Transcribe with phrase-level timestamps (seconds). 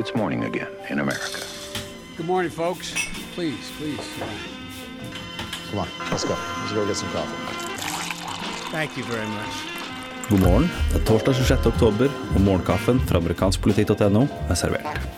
[0.00, 1.40] it's morning again in America.
[2.16, 2.94] Good morning, folks.
[3.34, 4.00] Please, please.
[5.70, 6.36] Come on, let's go.
[6.60, 7.36] Let's go get some coffee.
[8.72, 9.54] Thank you very much.
[10.30, 10.68] God morgen.
[10.92, 11.66] Det er torsdag 26.
[11.66, 15.08] oktober, og morgenkaffen fra amerikanskpolitikk.no er servert.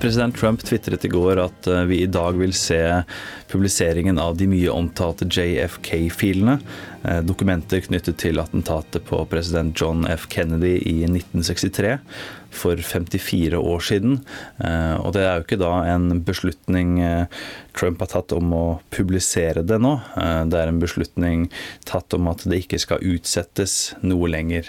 [0.00, 2.80] President Trump tvitret i går at eh, vi i dag vil se
[3.52, 6.56] publiseringen av de mye omtalte JFK-filene.
[7.02, 10.28] Eh, dokumenter knyttet til attentatet på president John F.
[10.30, 11.96] Kennedy i 1963
[12.52, 14.18] for 54 år siden.
[14.62, 17.00] Eh, og det er jo ikke da en beslutning
[17.72, 19.94] Trump har tatt om å publisere det nå.
[20.50, 21.46] Det er en beslutning
[21.88, 24.68] tatt om at det ikke skal utsettes noe lenger.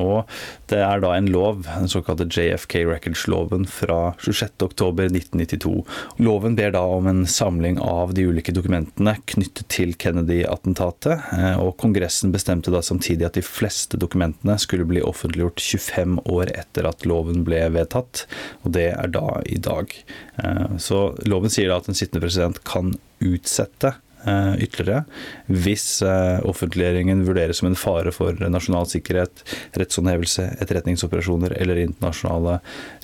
[0.00, 0.24] Og
[0.72, 5.84] det er da en lov, den såkalte JFK Records-loven fra 26 oktober 1992.
[6.24, 11.76] Loven ber da om en samling av de ulike dokumentene knyttet til Kennedy-attentatet, eh, og
[11.80, 17.06] Kongressen bestemte da samtidig at de fleste dokumentene skulle bli offentliggjort 25 år etter at
[17.08, 18.24] loven ble vedtatt,
[18.64, 19.94] og det er da i dag.
[20.42, 25.04] Eh, så loven sier da at en sittende president kan utsette Eh, ytterligere
[25.46, 29.44] hvis eh, offentliggjøringen vurderes som en fare for nasjonal sikkerhet,
[29.78, 32.56] rettshåndhevelse, etterretningsoperasjoner eller internasjonale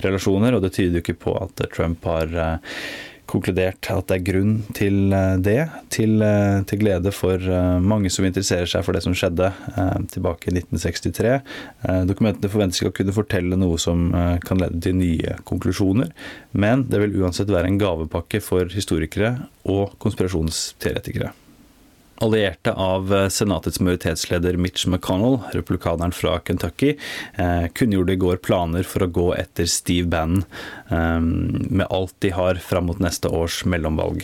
[0.02, 0.56] relasjoner.
[0.56, 2.34] Og det tyder jo ikke på at Trump har
[3.30, 5.58] konkludert at det er grunn til det,
[5.94, 6.25] til,
[6.69, 7.41] til, glede for
[7.83, 9.50] mange som interesserer seg for det som skjedde
[10.12, 11.36] tilbake i 1963.
[12.08, 14.11] Dokumentene forventes ikke å kunne fortelle noe som
[14.45, 16.12] kan lede til nye konklusjoner,
[16.52, 21.33] men det vil uansett være en gavepakke for historikere og konspirasjonsteoretikere.
[22.23, 26.97] Allierte av Senatets majoritetsleder Mitch McConnell, republikaneren fra Kentucky,
[27.34, 30.45] eh, kunngjorde i går planer for å gå etter Steve Bannon
[30.91, 34.23] eh, med alt de har fram mot neste års mellomvalg.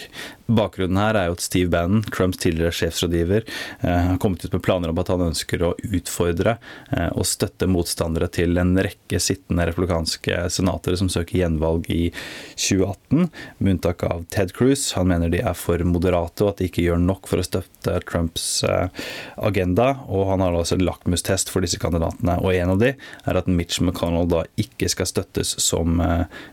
[0.50, 3.44] Bakgrunnen her er jo at Steve Bannon, Trumps tidligere sjefsrådgiver,
[3.80, 6.56] eh, har kommet ut med planer om at han ønsker å utfordre
[6.90, 12.10] eh, og støtte motstandere til en rekke sittende republikanske senatere som søker gjenvalg i
[12.54, 14.92] 2018, med unntak av Ted Cruz.
[14.98, 17.79] Han mener de er for moderate og at de ikke gjør nok for å støtte
[18.08, 18.88] Trumps eh,
[19.36, 22.38] agenda, og han har altså en lakmustest for disse kandidatene.
[22.44, 26.00] Og en av de er at Mitch McConnell da ikke skal støttes som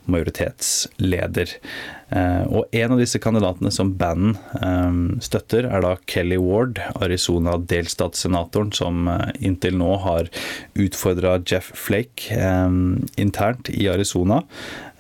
[0.07, 1.57] majoritetsleder.
[2.09, 8.71] Eh, og en av disse kandidatene som Bannon eh, støtter, er da Kelly Ward, Arizona-delstatssenatoren,
[8.75, 10.31] som eh, inntil nå har
[10.79, 12.35] utfordra Jeff Flake
[13.19, 14.39] internt i Arizona.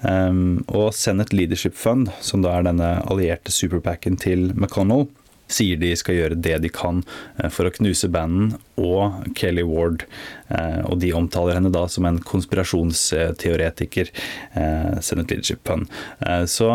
[0.07, 5.07] Og Senate Leadership Fund, som da er denne allierte superpacken til McConnell,
[5.51, 7.03] sier de skal gjøre det de kan
[7.37, 10.05] eh, for å knuse banden og Kelly Ward.
[10.49, 14.11] Eh, og de omtaler henne da som en konspirasjonsteoretiker.
[14.53, 15.87] Eh, Senate Leadership Pun.
[16.47, 16.69] Så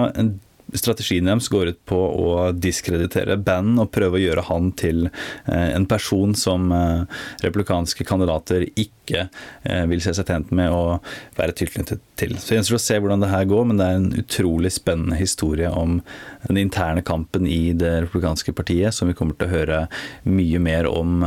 [0.72, 5.68] strategien deres går ut på å diskreditere Bannon og prøve å gjøre han til eh,
[5.72, 7.02] en person som eh,
[7.44, 10.98] republikanske kandidater ikke eh, vil se seg tjent med å
[11.36, 12.36] være tilknyttet til.
[12.40, 15.70] Så gjenstår å se hvordan det her går, men det er en utrolig spennende historie
[15.70, 16.00] om
[16.46, 19.82] den interne kampen i det republikanske partiet, som vi kommer til å høre
[20.28, 21.22] mye mer om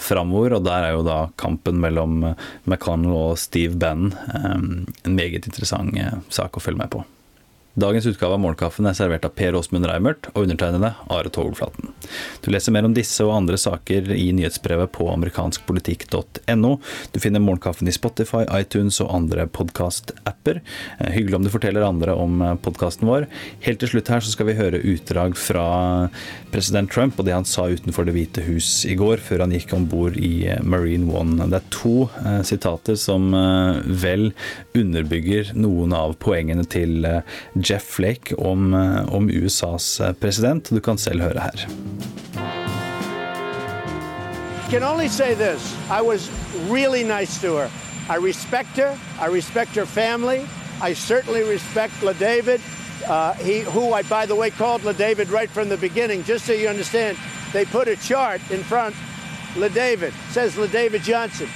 [0.00, 0.56] framover.
[0.58, 2.20] Og der er jo da kampen mellom
[2.64, 5.96] McConnell og Steve Bannon en meget interessant
[6.32, 7.04] sak å følge med på.
[7.74, 11.88] Dagens utgave av Morgenkaffen er servert av Per Åsmund Reimert og undertegnede Are Togelflaten.
[12.44, 16.70] Du leser mer om disse og andre saker i nyhetsbrevet på amerikanskpolitikk.no.
[17.10, 20.60] Du finner Morgenkaffen i Spotify, iTunes og andre podkast-apper.
[21.00, 23.26] Eh, hyggelig om du forteller andre om eh, podkasten vår.
[23.66, 25.66] Helt til slutt her så skal vi høre utdrag fra
[26.54, 29.74] president Trump og det han sa utenfor Det hvite hus i går, før han gikk
[29.74, 31.50] om bord i eh, Marine One.
[31.50, 31.96] Det er to
[32.46, 33.32] sitater som
[33.98, 34.30] vel
[34.78, 37.22] underbygger noen av poengene til eh,
[37.64, 40.70] Jeff Flake om, eh, om USAs eh, president.
[40.70, 41.66] Du kan selv høre her.
[44.74, 45.76] can only say this.
[45.88, 46.28] I was
[46.68, 47.70] really nice to her.
[48.08, 48.98] I respect her.
[49.20, 50.48] I respect her family.
[50.82, 52.60] I certainly respect LaDavid,
[53.08, 56.24] uh, he, who I, by the way, called LaDavid right from the beginning.
[56.24, 57.16] Just so you understand,
[57.52, 58.96] they put a chart in front.
[59.54, 61.48] LaDavid says LaDavid Johnson.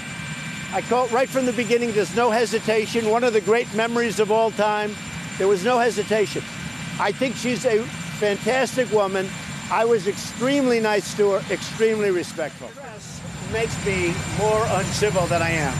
[0.72, 1.90] I called right from the beginning.
[1.90, 3.10] There's no hesitation.
[3.10, 4.94] One of the great memories of all time.
[5.38, 6.42] There was no hesitation.
[6.98, 7.82] I think she's a
[8.18, 9.28] fantastic woman.
[9.70, 12.70] I was extremely nice to her, extremely respectful.
[13.52, 15.74] Makes me more uncivil than I am.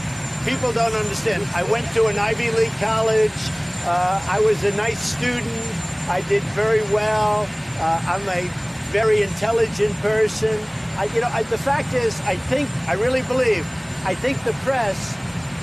[0.47, 1.43] People don't understand.
[1.53, 3.35] I went to an Ivy League college.
[3.83, 5.75] Uh, I was a nice student.
[6.07, 7.45] I did very well.
[7.79, 8.47] Uh, I'm a
[8.91, 10.57] very intelligent person.
[10.95, 13.67] I, you know, I, the fact is, I think, I really believe,
[14.05, 15.17] I think the press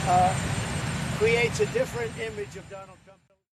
[0.07, 0.35] uh,
[1.17, 2.99] creates a different image of Donald.